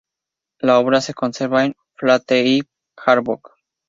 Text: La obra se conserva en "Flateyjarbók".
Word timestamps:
La 0.57 0.79
obra 0.79 0.99
se 0.99 1.13
conserva 1.13 1.63
en 1.63 1.75
"Flateyjarbók". 1.93 3.51